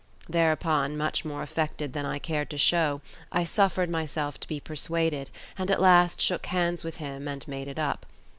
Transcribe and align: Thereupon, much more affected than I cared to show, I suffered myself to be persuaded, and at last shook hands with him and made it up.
Thereupon, 0.27 0.97
much 0.97 1.23
more 1.23 1.43
affected 1.43 1.93
than 1.93 2.07
I 2.07 2.17
cared 2.17 2.49
to 2.49 2.57
show, 2.57 3.01
I 3.31 3.43
suffered 3.43 3.87
myself 3.87 4.39
to 4.39 4.47
be 4.47 4.59
persuaded, 4.59 5.29
and 5.59 5.69
at 5.69 5.79
last 5.79 6.19
shook 6.19 6.47
hands 6.47 6.83
with 6.83 6.97
him 6.97 7.27
and 7.27 7.47
made 7.47 7.67
it 7.67 7.77
up. 7.77 8.07